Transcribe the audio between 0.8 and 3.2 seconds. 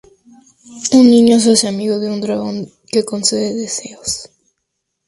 Un niño se hace amigo de un dragón que